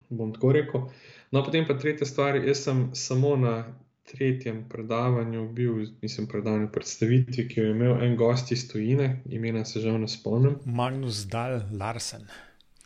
[0.09, 0.87] Bom tako rekel.
[1.33, 3.57] No, potem pa tretja stvar, jaz sem samo na
[4.05, 9.65] tretjem predavanju bil, mislim, predavanju predstavitvi, ki jo je imel en gost iz Tujine, imena
[9.65, 10.59] se žal ne spomnim.
[10.65, 12.29] Magnus Dal Larsen.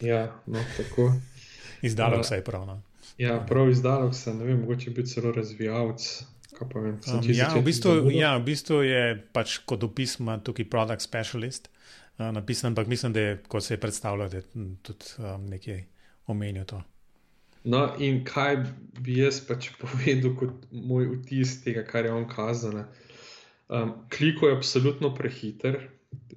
[0.00, 1.12] Ja, no, tako.
[1.82, 2.66] Izdalo se je prav.
[2.66, 2.82] No.
[3.18, 6.24] Ja, prav izdalo se, ne vem, mogoče biti celo razvijalec.
[6.48, 9.02] Vem, um, ja, v bistvu, ja, v bistvu je
[9.36, 13.80] pač kot opisma tukaj product specialist uh, napisan, ampak mislim, da je, ko se je
[13.80, 14.46] predstavljal, da je
[14.82, 15.84] tudi um, nekaj
[16.26, 16.80] omenil to.
[17.68, 18.62] No, in kaj
[19.04, 22.80] bi jaz pač povedal kot moj vtis tega, kar je on kazal.
[23.68, 25.82] Um, kliko je absolutno prehiter,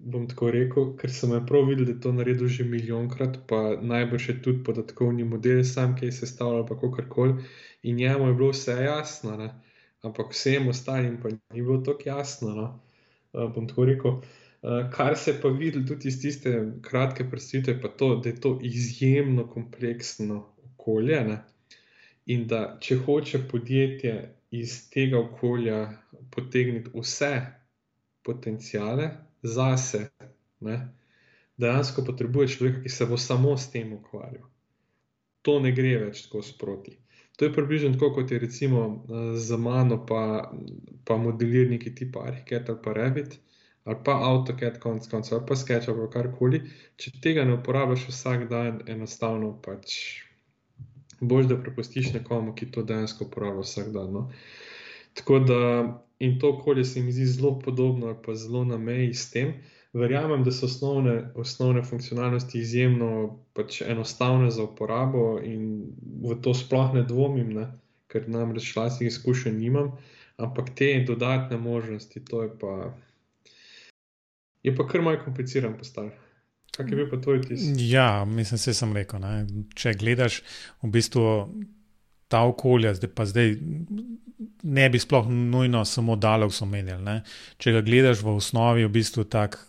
[0.01, 4.29] bom tako rekel, ker sem prav videl, da je to naredil že milijonkrat, pa najbrž
[4.29, 7.43] je tudi podatkovni model, sam, ki je sestavljal, pa kako koli.
[7.87, 9.53] In njemu je bilo vse jasno, ne?
[10.01, 12.55] Ampak vsem ostalim pa ni bilo tako jasno.
[12.55, 12.67] No?
[13.33, 14.11] Uh, bom tako rekel.
[14.61, 18.59] Uh, kar se pa vidi tudi iz tiste kratke predstavitve, pa to, da je to
[18.61, 21.23] izjemno kompleksno okolje.
[21.29, 21.39] Ne?
[22.25, 24.15] In da če hoče podjetje
[24.51, 25.89] iz tega okolja
[26.31, 27.33] potegniti vse
[28.23, 29.09] potencijale
[29.41, 30.09] zase,
[30.59, 30.77] ne?
[31.57, 34.45] dejansko potrebuje človeka, ki se bo samo s tem ukvarjal.
[35.41, 36.97] To ne gre več tako sproti.
[37.41, 40.51] To je približno tako, kot je recimo eh, za mano, pa,
[41.03, 43.39] pa modelirniki tipa Arhicad ali pa Revit
[43.83, 46.61] ali pa AutoCAD, konc koncev, ali pa Sketch ali karkoli.
[47.01, 49.95] Če tega ne uporabljaš vsak dan, enostavno pač
[51.21, 54.13] boš da prepustiš nekomu, ki to dejansko uporablja vsak dan.
[54.13, 54.27] No?
[55.17, 55.61] Tako da
[56.21, 59.57] in to okolje se mi zdi zelo podobno ali pa zelo na meji s tem.
[59.93, 65.91] Verjamem, da so osnovne, osnovne funkcionalnosti izjemno pač enostavne za uporabo in
[66.23, 67.67] v to sploh ne dvomim, ne?
[68.11, 69.93] ker namreč vlastnih izkušenj nimam,
[70.35, 72.73] ampak te dodatne možnosti, to je pa,
[74.63, 76.19] je pa kar malce kompliciran postavljati.
[76.71, 77.63] Kaj je bil pa tvoj tis?
[77.77, 79.19] Ja, mislim, se sem rekel.
[79.19, 79.45] Ne.
[79.75, 80.39] Če gledaš
[80.83, 81.25] v bistvu
[82.31, 83.57] ta okolja, zdaj pa zdaj
[84.63, 87.17] ne bi sploh nujno samo dalek omenjali.
[87.59, 89.59] Če ga gledaš v osnovi, v bistvu tak.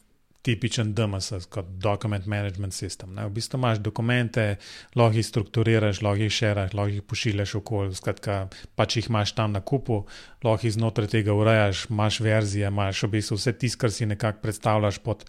[0.43, 3.15] Tipičen DMS, kot Document Management System.
[3.15, 3.29] Ne?
[3.29, 4.57] V bistvu imaš dokumente,
[4.99, 8.39] lahko jih strukturiraš, lahko jih šeraš, lahko jih pošiljaš okoli, skratka,
[8.75, 10.03] pač jih imaš tam na kupu,
[10.43, 14.43] lahko jih znotraj tega urejaš, imaš verzije, imaš v bistvu vse tisto, kar si nekako
[14.43, 15.23] predstavljaš pod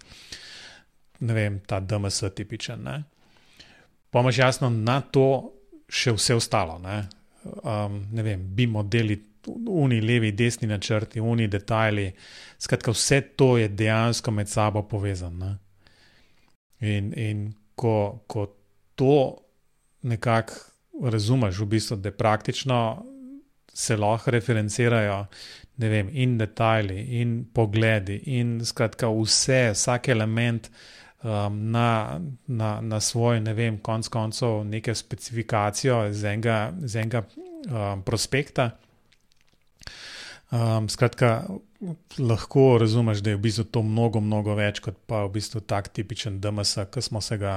[1.20, 2.88] ne vem, ta DMS tipičen.
[4.10, 5.52] Pomaž jasno na to
[5.90, 6.78] še vse ostalo.
[6.82, 7.04] Ne,
[7.62, 9.18] um, ne vem, bi modeli,
[9.68, 12.12] uni levi, desni načrti, uni detajli.
[12.58, 15.56] Skratka, vse to je dejansko med sabo povezano.
[16.80, 18.46] In, in ko, ko
[18.94, 19.36] to
[20.02, 20.54] nekako
[21.10, 23.04] razumeš, v bistvu, da praktično
[23.74, 25.24] se lahko referencirajo
[25.76, 30.70] vem, in detajli, in pogledi, in skratka, vse, vsak element
[31.22, 37.24] um, na, na, na svoj, ne vem, konc koncev, neko specifikacijo z enega, z enega
[37.26, 38.70] um, prospekta.
[40.54, 41.46] Um, skratka,
[42.18, 45.88] lahko razumeš, da je v bistvu to mnogo, mnogo več kot pa v bistvu tak
[45.90, 47.56] tipičen DMS, ki smo se ga,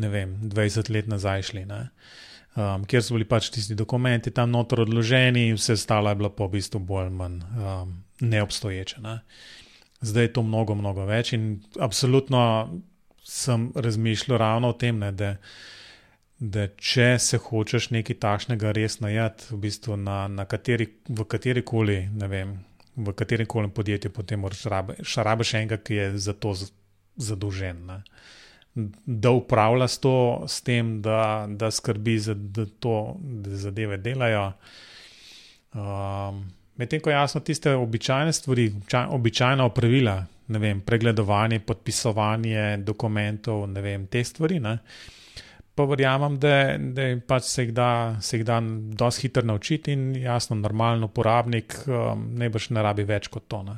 [0.00, 1.66] ne vem, 20 let nazaj šli.
[1.68, 6.48] Um, Ker so bili pač tisti dokumenti tam notor odloženi, vse ostalo je bilo pa
[6.48, 7.92] v bistvu bolj ali manj um,
[8.24, 9.02] neobstoječe.
[9.04, 9.18] Ne?
[10.00, 12.40] Zdaj je to mnogo, mnogo več in absolutno
[13.28, 15.34] sem razmišljal ravno o tem, ne, da,
[16.38, 21.64] da če se hočeš nekaj takšnega res najeti, v bistvu na, na kateri, v kateri
[21.66, 22.52] koli, ne vem,
[22.96, 24.66] v kateri koli podjetju, potem moraš
[25.24, 26.54] rabiš enega, ki je za to
[27.18, 27.82] zadolžen.
[27.90, 28.02] Ne.
[29.04, 30.14] Da upravlja s, to,
[30.46, 34.52] s tem, da, da skrbi za da to, da zadeve delajo.
[35.74, 36.46] Um,
[36.78, 38.68] Medtem ko jasno tiste običajne stvari,
[39.10, 44.60] običajna opravila, vem, pregledovanje, podpisovanje dokumentov, vem, te stvari.
[44.62, 44.76] Ne?
[45.78, 47.90] Pa verjamem, da, da pač se jih da,
[48.24, 48.58] se jih da
[48.98, 53.62] dosti hitro naučiti in jasno, normalen uporabnik um, ne rabi več kot to.
[53.62, 53.76] Ne?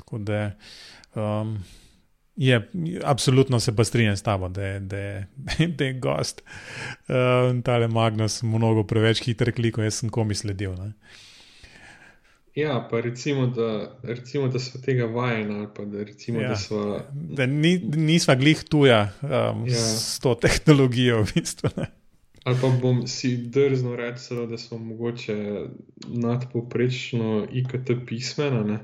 [0.00, 0.40] Tako da
[1.20, 1.58] um,
[2.40, 2.70] je,
[3.04, 5.02] absolutno se pa strinjam s tabo, da, da,
[5.78, 6.40] da je gost,
[7.08, 10.72] um, tale Magnus, mnogo preveč hiter kliko, jaz sem komi sledil.
[10.80, 10.92] Ne?
[12.54, 16.48] Ja, pa recimo, da, recimo, da smo tega vajeni, ali pa da, recimo, ja.
[16.48, 17.00] da smo.
[17.12, 19.74] Da ni, nismo glih tuja um, ja.
[19.74, 21.70] s to tehnologijo, v bistvu.
[21.76, 21.86] Ne.
[22.44, 25.36] Ali pa bom si drznil reči, da smo mogoče
[26.08, 28.78] nadpoprečno IKT pismena, ne?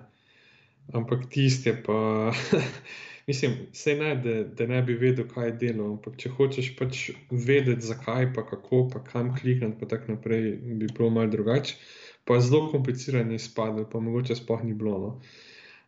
[0.92, 2.32] ampak tiste pa.
[3.26, 7.08] Mislim, se ne, da, da ne bi vedel, kaj je delo, ampak če hočeš pač
[7.30, 11.74] vedeti, zakaj, pa kako, pa kam klikniti, pa tako naprej, bi bilo malo drugače.
[12.26, 14.98] Pa zelo komplicirano izpade, pa mogoče sploh ni bilo.
[14.98, 15.20] No.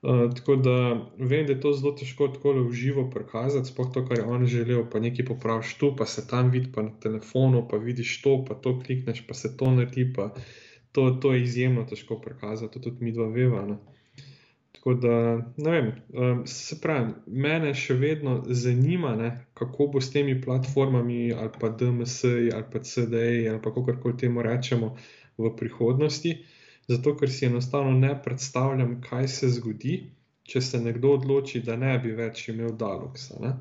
[0.03, 0.77] Uh, tako da
[1.19, 4.47] vem, da je to zelo težko tako v živo prikazati, sploh to, kar je on
[4.47, 8.45] želel, pa nekaj popraviš tu, pa se tam vidi, pa na telefonu, pa vidiš to,
[8.49, 10.13] pa to klikneš, pa se to naredi.
[10.93, 13.67] To, to je izjemno težko prikazati, tudi mi dva veva.
[13.67, 13.77] Ne.
[14.79, 15.15] Tako da,
[15.57, 21.33] ne vem, um, se pravi, mene še vedno zanima, ne, kako bo s temi platformami
[21.33, 24.95] ali pa DMS ali pa CDA ali pa kako koli temu rečemo
[25.39, 26.35] v prihodnosti.
[26.89, 29.99] Zato, ker si enostavno ne predstavljam, kaj se zgodi,
[30.49, 33.41] če se nekdo odloči, da ne bi več imel Daloksa.
[33.45, 33.53] Ne.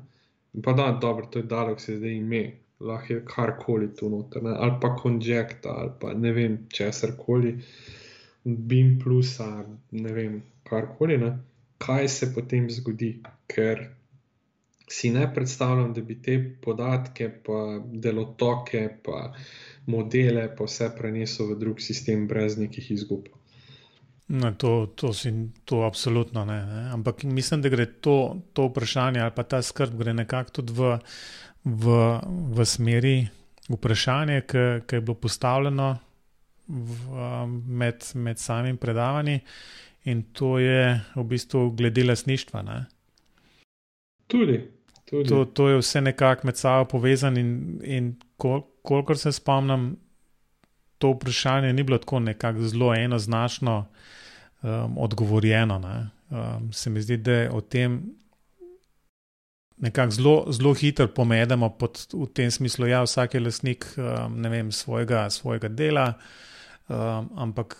[0.64, 2.42] Pa da, dobro, to je Daloks, je zdaj ime,
[2.80, 7.54] lahko je karkoli tu noter, ne, ali pa Conjecta ali pa ne vem, česar koli.
[8.44, 9.34] BIM plus,
[9.90, 11.32] ne vem, karkoli, ne,
[11.84, 13.10] kaj se potem zgodi,
[13.50, 13.82] ker
[14.88, 17.58] si ne predstavljam, da bi te podatke, pa
[17.92, 19.34] delotoke, pa
[19.88, 23.28] modele, pa vse prenesel v drug sistem brez nekih izgub.
[24.28, 25.32] No, to, to, si,
[25.64, 26.82] to absolutno ne, ne.
[26.92, 30.98] Ampak mislim, da gre to, to vprašanje ali pa ta skrb gre nekako tudi v,
[31.64, 31.96] v,
[32.52, 33.16] v smeri
[33.72, 35.96] vprašanja, ki je bilo postavljeno
[36.68, 37.24] v,
[37.80, 39.40] med, med samim predavanjem
[40.04, 42.62] in to je v bistvu glede lasništva.
[42.62, 42.84] Ne?
[44.26, 44.60] Tudi.
[45.04, 45.28] tudi.
[45.28, 49.96] To, to je vse nekako med sabo povezano, in, in kol, kolikor se spomnim,
[50.98, 53.86] to vprašanje ni bilo tako nekako zelo enoznačno
[54.62, 55.76] um, odgovorjeno.
[56.30, 58.00] Um, se mi zdi, da o tem
[59.76, 64.40] nekako zelo, zelo hitro pomedemo pod, v tem smislu, da ja, vsak je lasnik um,
[64.42, 66.12] vem, svojega, svojega dela,
[66.88, 67.76] um, ampak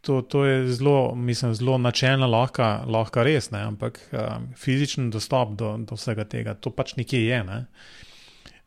[0.00, 3.62] to, to je zelo, mislim, zelo načelno lahko, lahko res, ne?
[3.68, 7.44] ampak um, fizičen dostop do, do vsega tega, to pač nekje je.
[7.44, 7.64] Ne,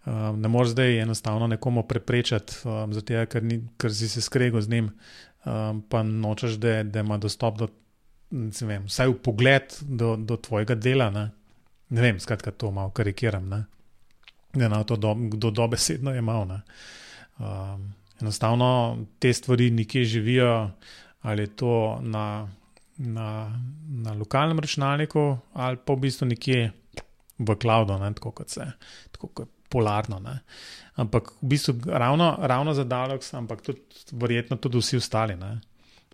[0.08, 3.44] um, ne moreš zdaj enostavno nekomu preprečiti, um, zato ker,
[3.78, 4.92] ker si se skregal z njim,
[5.46, 7.68] um, pa nočeš, da, da ima dostop do,
[8.62, 11.10] vem, vsaj v pogled do, do tvojega dela.
[11.12, 11.30] Ne,
[11.90, 13.50] ne vem, skratka, to malo karikiram.
[13.50, 13.66] Ne?
[14.56, 16.60] Da na to do, do dobesedno je malo.
[17.40, 17.92] Um,
[18.22, 20.72] enostavno te stvari nekje živijo,
[21.22, 22.48] ali je to na,
[22.98, 26.72] na, na lokalnem računalniku, ali pa v bistvu nekje
[27.40, 28.66] v cloudu, ne, tako kot se,
[29.12, 30.20] tako kot polarno.
[30.24, 30.40] Ne.
[30.98, 33.82] Ampak v bistvu ravno, ravno za Dalox, ampak tudi
[34.18, 35.38] verjetno tudi vsi ostali.
[35.38, 35.60] Ne.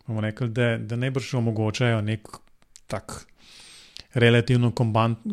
[0.03, 2.27] Bomo rekli, da, da najbrž omogočajo nek
[2.91, 3.23] tak.
[4.13, 4.69] Relativno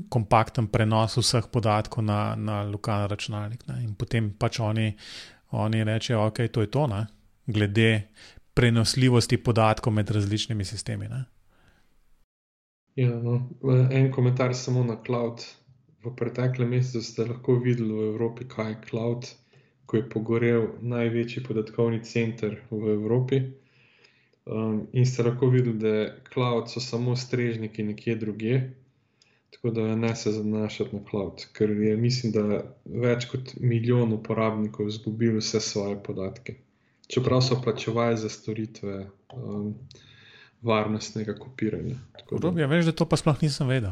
[0.09, 3.67] kompakten prenos vseh podatkov na, na lokalni računalnik.
[3.69, 3.83] Ne.
[3.85, 4.87] In potem pač oni,
[5.53, 7.07] oni rečejo, ok, to je to, ne.
[7.51, 8.09] glede
[8.55, 11.09] prenosljivosti podatkov med različnimi sistemi.
[12.97, 13.49] Ja, no.
[13.91, 15.45] En komentar samo na cloud.
[16.05, 19.31] V preteklem mesecu ste lahko videli v Evropi, kaj je cloud,
[19.87, 23.41] ko je pogorel največji podatkovni center v Evropi.
[24.47, 25.95] Um, in ste lahko videli, da
[26.33, 28.63] cloud so samo strežniki nekje druge,
[29.51, 34.89] tako da ne se zanašati na cloud, ker je, mislim, da več kot milijon uporabnikov
[34.89, 36.57] izgubilo vse svoje podatke
[37.11, 39.75] čeprav so plačevali za storitve um,
[40.63, 41.97] varnostnega kopiranja.
[42.57, 43.91] Ja, veš, da to pa sploh nisem vedel.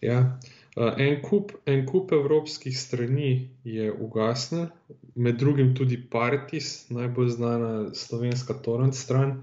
[0.00, 0.38] Ja.
[0.76, 4.68] En, kup, en kup evropskih strani je ugasnil,
[5.14, 9.40] med drugim tudi Partis, najbolj znana slovenska torrent stran,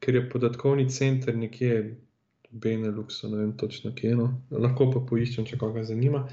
[0.00, 4.28] ker je podatkovni center nekje v Beneluxu, ne vem točno kje, no.
[4.50, 6.24] lahko pa poiščem, če koga zanima.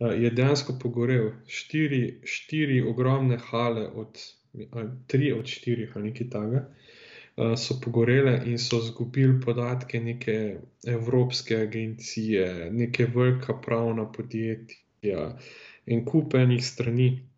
[0.00, 4.24] Je dejansko pogorel štiri, štiri ogromne hale od
[5.08, 6.66] tri od štirih ali nekaj takega,
[7.36, 15.38] so pogorele in so izgubili podatke neke evropske agencije, neke velika pravna podjetja
[15.86, 17.28] in kupenih strani.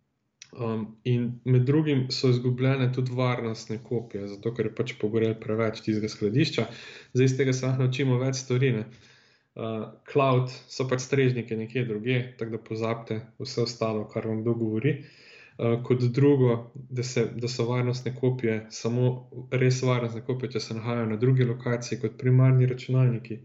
[0.55, 5.81] Um, in med drugim so izgubljene tudi varnostne kopije, zato ker je pač pogorel preveč
[5.83, 6.67] tistega skladišča.
[7.13, 8.71] Zdaj iz tega se lahko naučimo več stvari.
[8.79, 14.55] Uh, cloud so pač strežniki nekje druge, tako da pozabite vse ostalo, kar vam kdo
[14.63, 14.95] govori.
[15.01, 20.61] Uh, Eh, kot drugo, da, se, da so varnostne kopije samo res varnostne kopije, če
[20.61, 23.39] se nahajajo na drugi lokaciji kot primarni računalniki.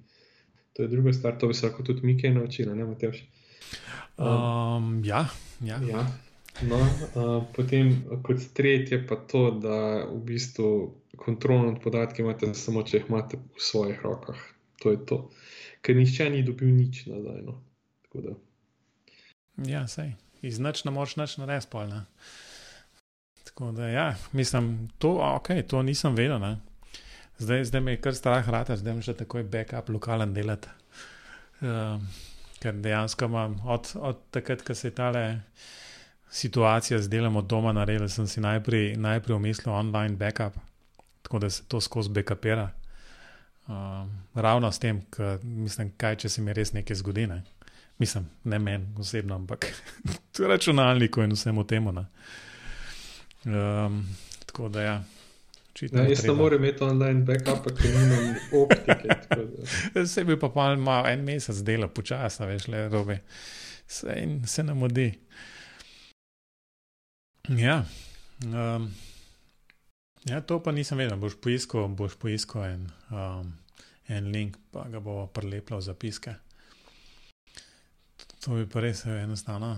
[0.74, 3.20] To je druga stvar, to bi se lahko tudi mi kaj naučili, ne Matevš.
[4.18, 5.28] Um, um, ja,
[5.62, 5.78] ja.
[5.90, 6.06] ja.
[6.70, 7.92] No, uh, potem,
[8.24, 10.70] kot tretje, pa to, da v bistvu
[11.18, 14.40] kontrol nad podatki imate samo, če jih imate v svojih rokah.
[14.84, 15.20] To je to.
[15.86, 17.44] Ker nihče ni dobil nič nazaj.
[17.46, 17.60] No.
[19.68, 22.04] Ja, sej iz noč ne moreš več narediti spolne.
[23.44, 26.44] Tako da, ja, mislim, to, okay, to nisem vedel.
[27.40, 30.68] Zdaj, zdaj me je kar strah, rata, zdaj mi že takoj backup lokalen delati.
[31.60, 32.00] Uh,
[32.60, 35.12] ker dejansko imam od, od takrat, ko se je ta
[36.32, 40.54] situacija z delom od doma naredila, sem si najprej, najprej umislil online backup,
[41.22, 42.70] tako da se to skozi backupira.
[43.68, 43.76] Uh,
[44.36, 47.28] ravno s tem, ker mislim, kaj če se mi res nekaj zgodi.
[47.28, 47.44] Ne?
[48.00, 49.66] Mislim, ne meni osebno, ampak
[50.34, 52.06] tudi računalniku in vsemu temu.
[53.46, 54.08] Um,
[54.46, 55.04] tako da ja.
[55.82, 60.06] Ja, jaz ne morem imeti online backup, ker nimam optike.
[60.06, 63.20] Se bi pa pa malo en mesec dela počasno, veš, le robe.
[63.88, 65.14] Se, se nam odi.
[67.50, 67.86] Ja.
[68.46, 68.90] Um,
[70.26, 71.18] ja, to pa nisem vedel.
[71.18, 73.54] Boš poiskal, boš poiskal en, um,
[74.08, 76.36] en link, pa ga bo prelepil v zapiske.
[78.46, 79.78] To bi pa res enostavno.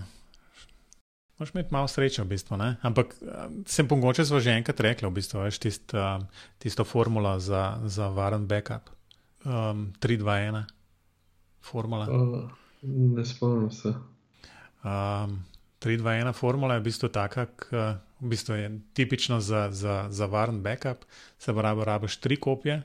[1.38, 2.56] Moš imeti malo sreče, v bistvu.
[2.56, 2.76] Ne?
[2.86, 3.16] Ampak
[3.66, 6.26] sem mogoče že enkrat rekel, v bistvu, veš, tist, um,
[6.62, 8.90] tisto formulo za, za varen backup.
[9.44, 10.62] Um, 3, 2, 1,
[11.60, 12.06] formula.
[12.06, 12.46] Uh,
[12.82, 13.90] ne spomnim se.
[14.84, 15.42] Um,
[15.82, 20.06] 3, 2, 1, formula je v bistvu taka, k, v bistvu je tipično za, za,
[20.10, 21.02] za varen backup,
[21.38, 22.82] se pravi, rabiš tri kopije.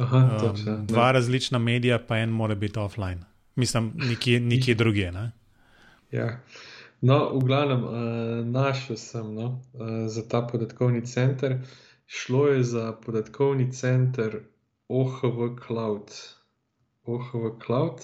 [0.00, 3.33] Aha, um, dva različna medija, pa en mora biti offline.
[3.56, 5.12] Mislim, nikje, nikje drugje.
[6.10, 6.40] Ja.
[7.00, 7.92] No, v glavnem, uh,
[8.46, 11.58] našel sem no, uh, za ta podatkovni center.
[12.06, 14.40] Šlo je za podatkovni center
[14.88, 16.10] OHV Cloud.
[17.04, 18.00] OHV Cloud.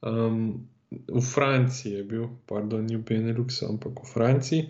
[0.00, 0.68] Um,
[1.08, 4.68] v Franciji je bil, pardon, ni v Beneluxu, ampak v Franciji.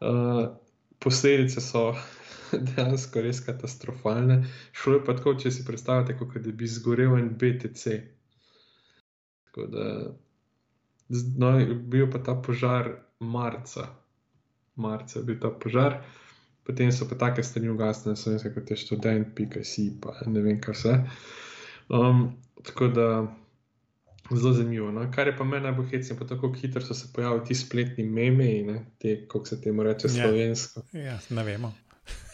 [0.00, 0.54] Uh,
[0.98, 1.92] posledice so
[2.68, 4.44] dejansko res katastrofalne.
[4.72, 7.98] Šlo je pa tako, če si predstavljate, kot da bi zgorel en BTC.
[9.52, 9.86] Tako da
[11.36, 12.88] No, bil pa ta požar
[13.20, 13.86] marca,
[14.76, 16.00] marca je bil ta požar,
[16.64, 20.40] potem so pa take stvari ugasnile, so nekaj kot je študent, pika si, pa ne
[20.40, 20.94] vem, kaj vse.
[21.92, 22.24] Um,
[22.64, 23.08] tako da
[24.30, 24.88] zelo zanimivo.
[24.94, 25.04] No?
[25.12, 28.84] Kar je pa meni najbolj hecno, pa tako hitro so se pojavili ti spletni meme,
[28.98, 30.14] te, kako se temu reče, ja.
[30.22, 30.86] slovensko.
[30.92, 31.74] Ja, ja ne vemo.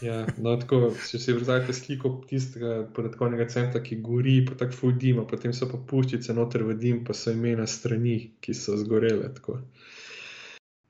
[0.01, 5.25] Ja, no, tako, če si predstavljate sliko tistega podatkovnega centra, ki gori, pa tako fudima,
[5.27, 9.27] potem so pa puščice noter v dim, pa so imena strani, ki so zgorele.
[9.35, 9.59] Tako.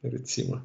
[0.06, 0.62] Recimo.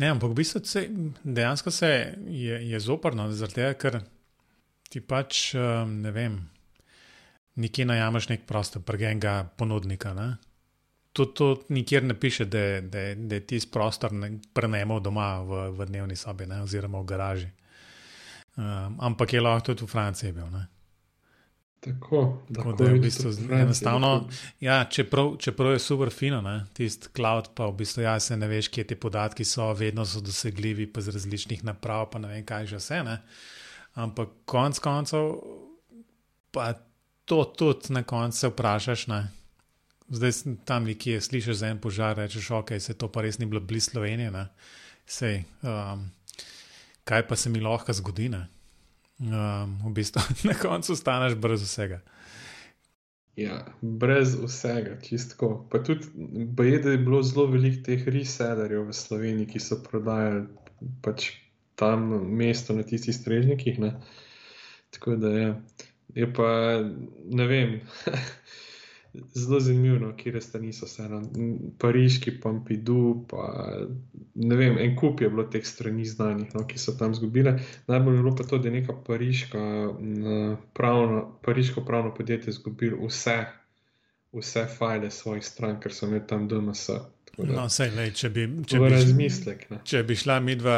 [0.00, 0.86] Ne, ampak v bistvu se,
[1.22, 1.90] dejansko se
[2.26, 4.00] je, je zoprno, zato ker
[4.90, 6.38] ti pač um, ne vem,
[7.60, 10.14] nikjer najameš nek prostor, prgenega ponudnika.
[10.16, 10.30] Ne?
[11.12, 14.12] To, to nikjer ne piše, da, da, da je tisti prostor
[14.52, 17.48] prenajemal doma v, v dnevni sobi ne, oziroma v garaži.
[18.56, 20.46] Um, ampak je lahko tudi v Franciji bil.
[20.50, 20.66] Ne.
[21.80, 24.28] Tako, tako da je v bistvu enostavno.
[24.60, 26.42] Ja, čeprav, čeprav je super fino,
[26.76, 30.20] tisti cloud, pa v bistvu ja, se ne veš, kje ti podatki so, vedno so
[30.20, 33.02] dosegljivi, pa z različnih naprav, pa ne vem, kaj že vse.
[33.02, 33.18] Ne.
[33.98, 35.40] Ampak konec koncev,
[36.52, 36.74] pa
[37.24, 39.06] to tudi na koncu vprašaš.
[39.10, 39.39] Ne
[40.10, 40.32] zdaj
[40.64, 43.90] tam nekje slišiš za en požar, rečeš, ok, se to pa res ni bilo blizu
[43.90, 44.46] Slovenije.
[45.06, 46.10] Sej, um,
[47.04, 48.30] kaj pa se mi lahko zgodi?
[48.30, 52.00] Um, v bistvu na koncu staneš brez vsega.
[53.36, 55.66] Ja, brez vsega, čistko.
[55.70, 56.06] Pa tudi,
[56.66, 60.48] je, da je bilo zelo veliko teh resellerjev v Sloveniji, ki so prodajali
[61.04, 61.30] pač
[61.80, 63.78] tam mesto na tistih strežnikih.
[63.80, 63.94] Ne?
[64.90, 65.54] Tako da je,
[66.14, 66.50] je pa,
[67.30, 67.78] ne vem.
[69.34, 71.06] zelo zanimivo, no, kje res niso vse.
[71.10, 71.20] No.
[71.82, 73.46] Pariški, Pompidou, pa
[74.34, 77.56] ne vem, en kup je bilo teh strani znanih, no, ki so tam zgubile.
[77.90, 79.62] Najbolj je bilo pa to, da je neka pariška,
[80.76, 83.38] pravno, pariško pravno podjetje izgubilo vse,
[84.32, 86.90] vse file svojih stran, ker so imeli tam DMS.
[87.40, 90.76] No, sej, lej, če, bi, če, bi, razmislek, če bi šla midva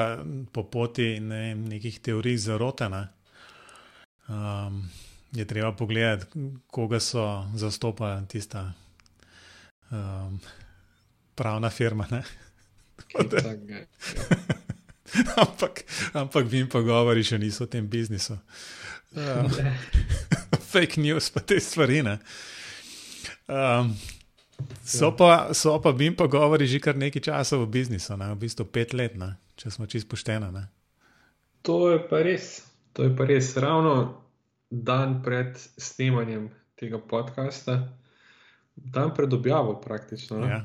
[0.55, 3.07] po poti ne, nekih teorij zarotena.
[4.31, 4.85] Um,
[5.33, 6.27] je treba pogledati,
[6.67, 8.73] koga so zastopali tista
[9.91, 10.41] um,
[11.35, 12.07] pravna firma.
[15.37, 18.39] ampak, ampak vi pa govori, še niso v tem biznisu.
[19.17, 19.51] Um,
[20.73, 22.01] fake news, pa te stvari.
[23.49, 23.97] Um,
[24.85, 28.33] so, pa, so pa Bim pa govori že kar nekaj časa v biznisu, ne?
[28.33, 29.37] v bistvu pet let, ne?
[29.57, 30.49] če smo čist pošteni.
[31.63, 32.65] To je pa res,
[32.97, 33.53] to je pa res.
[33.57, 34.23] Ravno
[34.73, 36.49] dan pred snemanjem
[36.81, 37.93] tega podcasta,
[38.75, 40.47] dan pred objavo, praktično.
[40.47, 40.65] Ja.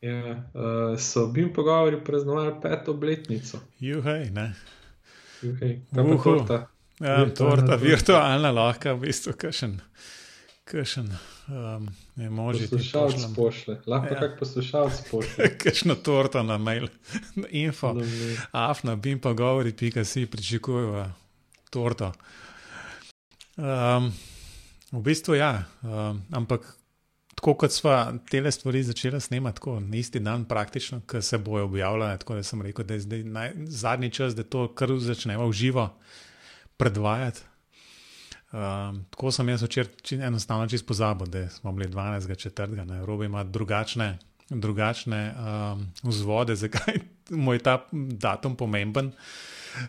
[0.00, 3.58] Ja, uh, so bili pogovori praznovali peto obletnico.
[3.80, 4.54] Juhej, ne.
[5.42, 6.58] Juhej, kaj pa torta?
[7.00, 9.78] Ja, torta, virtualna, lahko v bistvu kašen.
[10.64, 11.08] Kašen,
[11.48, 13.34] um, ne može ti poslušati.
[13.36, 13.78] Pošle.
[13.86, 14.20] Lahko ja.
[14.20, 15.48] kak poslušalc pošle.
[15.64, 16.86] Kašno torto na mail,
[17.50, 17.94] info.
[18.52, 21.10] Afna, bim pa govori, pika si, pričakujejo
[21.70, 22.12] torto.
[23.56, 24.12] Um,
[24.94, 26.62] V bistvu ja, uh, ampak
[27.34, 27.90] tako kot smo
[28.30, 32.18] te stvari začeli snemati, tako na isti dan, praktično, ki se bojo objavljale.
[32.18, 35.52] Tako da sem rekel, da je zdaj naj, zadnji čas, da to kar začnemo v
[35.52, 35.88] živo
[36.76, 37.40] predvajati.
[38.54, 42.36] Um, tako sem jaz včeraj enostavno čez pozabil, da smo bili 12.
[42.38, 44.18] četrtega, Robi ima drugačne,
[44.54, 49.12] drugačne um, vzvode, zakaj mu je ta datum pomemben.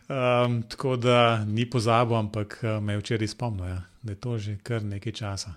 [0.10, 4.38] Um, tako da ni pozabil, ampak uh, me je včeraj spomnil, ja, da je to
[4.38, 5.54] že kar nekaj časa.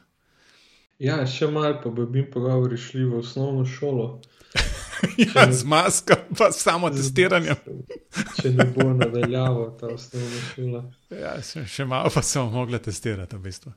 [0.98, 4.20] Ja, še malo pa bi pogovori šli v osnovno šolo.
[5.34, 7.54] ja, z masko, pa samo testiranje.
[8.40, 10.82] Če ne bo nadaljavo ta osnovna šola.
[11.14, 13.72] Ja, še, še malo pa smo mogli testirati, v bistvu.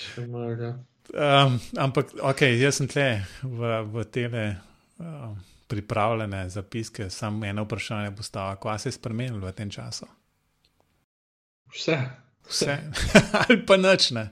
[0.00, 0.72] Še malo, ja.
[1.16, 4.44] Um, ampak, ok, jaz sem tle v, v tele
[5.00, 5.32] uh,
[5.64, 10.04] pripravljene zapiske, samo eno vprašanje postava, kaj se je spremenilo v tem času?
[11.72, 11.96] Vse.
[12.48, 12.76] Vse.
[13.40, 14.28] Ali pa nič ne.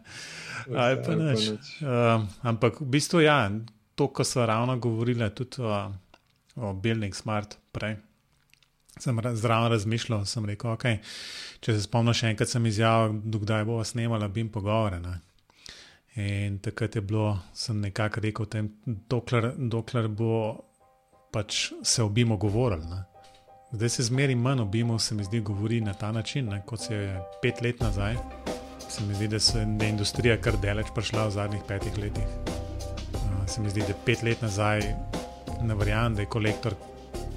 [0.68, 1.49] Ali pa nič.
[1.80, 3.49] Um, ampak v bistvu ja,
[3.97, 5.89] to, kar so ravno govorili tudi o,
[6.61, 7.97] o Building Smart prej.
[9.01, 11.01] Sem zraven razmišljal, sem rekel, okay,
[11.64, 15.01] če se spomnim, še enkrat sem izjavil, dokdaj bo snemala BIM pogovore.
[15.01, 15.18] Ne?
[16.17, 20.61] In takrat je bilo, sem nekako rekel, tem, dokler, dokler bo
[21.35, 22.87] pač se obimo govorili.
[22.87, 23.03] Ne?
[23.73, 26.62] Zdaj se zmeri manj obimo, se mi zdi, govori na ta način, ne?
[26.67, 28.17] kot se je pet let nazaj
[28.95, 32.27] se mi zdi, da, se, da je industrija kar daleč prišla v zadnjih petih letih.
[33.15, 34.83] Uh, se mi zdi, da pet let nazaj
[35.62, 36.75] ne verjamem, da je kolektor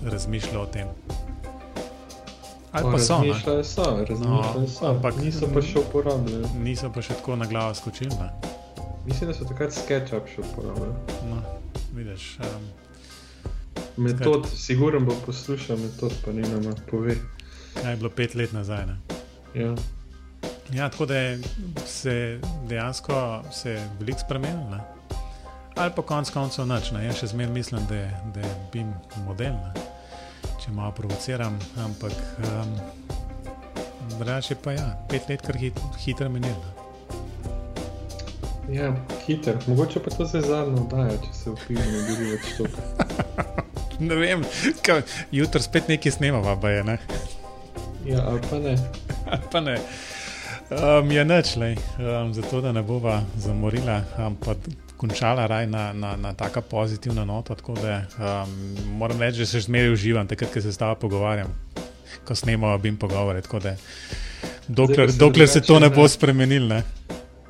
[0.06, 0.88] razmišljal o tem.
[2.72, 3.14] Ali pa so.
[3.14, 4.86] Razmišljali so, razmišljali no, so.
[4.86, 6.52] Ampak niso pa še uporabljali.
[6.62, 8.14] Niso pa še tako na glavo skočili.
[8.22, 8.30] Ne?
[9.08, 10.94] Mislim, da so takrat SketchUp še uporabljali.
[11.30, 11.38] No,
[11.96, 12.26] vidiš.
[12.44, 12.66] Um,
[14.04, 17.16] metod, sigurno bo poslušal metod, pa ni nama pove.
[17.78, 18.84] Kaj je bilo pet let nazaj?
[18.86, 18.98] Ne?
[19.56, 19.76] Ja.
[20.74, 21.22] Ja, tako da
[21.86, 24.80] se dejansko se veliko spremenilo.
[25.76, 26.92] Ali pa konec koncev noč.
[26.92, 28.02] Jaz še zmeraj mislim, da,
[28.36, 28.92] da je BIM
[29.24, 29.86] model, ne?
[30.60, 32.76] če malo provociram, ampak um,
[34.18, 36.77] drugače pa ja, pet let kar hit, hitro minilo.
[38.72, 38.96] Ja,
[39.28, 39.56] hiter.
[39.68, 42.66] Mogoče pa to zdaj zadnjo oddajo, če se v filmu ne bi več to.
[44.10, 44.44] ne vem,
[45.32, 46.98] jutro spet nekaj snemava, pa je ne.
[48.06, 48.76] Ja, ali pa ne.
[49.32, 49.78] ali pa ne.
[50.68, 56.34] Um, je neč, um, zato da ne bova zamorila, ampak končala raj na, na, na
[56.34, 57.56] tako pozitivno noto.
[57.56, 58.58] Tako da um,
[59.00, 61.56] moram reči, da se zmeraj uživam, takrat, ko se s tabo pogovarjam,
[62.28, 63.42] ko snemamo bim pogovore.
[64.68, 66.82] Dokler, Zdaj, dokler se to ne, ne bo spremenilo.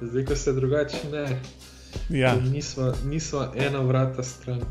[0.01, 1.39] Zdaj, ko se drugače ne.
[2.09, 2.35] Ja.
[2.35, 4.61] Nismo, nismo ena vrata stran.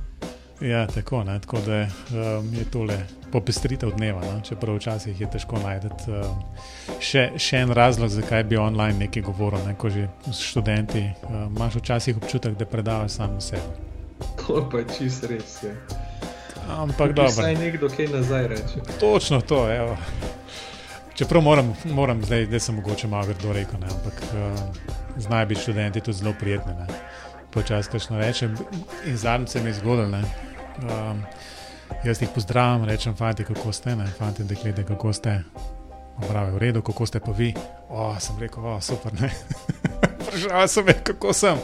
[0.60, 2.98] Ja, tako, ne, tako da um, je tole
[3.32, 4.20] popestritev dneva.
[4.20, 4.40] No?
[4.40, 6.38] Čeprav včasih je težko najti um,
[7.00, 9.60] še, še en razlog, zakaj bi online nekaj govoril.
[9.66, 9.74] Ne?
[9.76, 13.84] Ko že študenti um, imaš včasih občutek, da predavaš samo sebe.
[14.46, 15.58] To pa je čist res.
[15.62, 15.74] Je.
[16.68, 17.32] Ampak dobro.
[17.32, 18.86] Saj nekdo kaj nazaj reče.
[19.00, 19.66] Točno to.
[19.72, 19.96] Evo.
[21.16, 23.86] Čeprav moram, moram zdaj, da sem mogoče malo grdo rekel, ne?
[23.86, 24.56] ampak um,
[25.16, 26.72] znajo biti študenti tudi zelo prijetni.
[27.50, 28.56] Počasi, kajšno rečem,
[29.06, 30.18] in zadnjič se mi je zgodilo.
[30.18, 31.22] Um,
[32.04, 35.40] jaz jih pozdravim, rečem, fanti, kako ste, ne, fanti, deklete, kako ste.
[36.28, 37.54] Pravi, v redu, kako ste pa vi.
[37.88, 39.30] O, sem rekel, o, super, ne.
[40.20, 41.58] Vprašal sem, kako sem.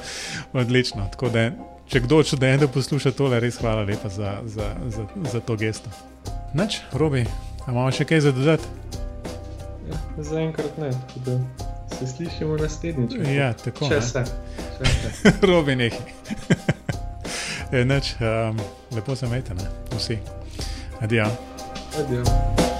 [0.53, 1.11] Odlično.
[1.33, 1.51] Da,
[1.87, 5.93] če kdo čude, da posluša tole, res hvala lepa za, za, za, za to gesto.
[6.55, 7.27] Noč, robi,
[7.69, 8.92] imamo še kaj za dodati?
[10.19, 10.91] Zaenkrat ne,
[11.27, 11.39] da
[11.99, 13.13] se slišimo naslednjič.
[13.37, 13.89] Ja, tako.
[13.89, 14.25] Če se.
[15.53, 16.01] robi nekaj.
[17.85, 18.61] Neč, um,
[18.93, 19.55] lepo se imejte,
[19.97, 20.19] vsi.
[21.01, 21.27] Adijo.
[21.99, 22.72] Adijo.